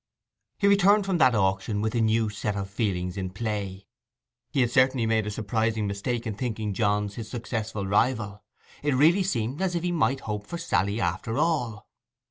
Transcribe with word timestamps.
He 0.57 0.65
returned 0.65 1.05
from 1.05 1.19
that 1.19 1.35
auction 1.35 1.79
with 1.79 1.93
a 1.93 2.01
new 2.01 2.27
set 2.31 2.55
of 2.55 2.71
feelings 2.71 3.17
in 3.17 3.29
play. 3.29 3.85
He 4.49 4.61
had 4.61 4.71
certainly 4.71 5.05
made 5.05 5.27
a 5.27 5.29
surprising 5.29 5.85
mistake 5.85 6.25
in 6.25 6.33
thinking 6.33 6.73
Johns 6.73 7.13
his 7.13 7.29
successful 7.29 7.85
rival. 7.85 8.41
It 8.81 8.95
really 8.95 9.21
seemed 9.21 9.61
as 9.61 9.75
if 9.75 9.83
he 9.83 9.91
might 9.91 10.21
hope 10.21 10.47
for 10.47 10.57
Sally 10.57 10.99
after 10.99 11.37
all. 11.37 11.87